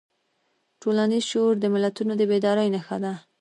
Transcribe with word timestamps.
ټولنیز 0.81 1.23
شعور 1.31 1.55
د 1.59 1.65
ملتونو 1.73 2.13
د 2.17 2.21
بیدارۍ 2.31 2.67
نښه 2.75 2.97
ده. 3.03 3.13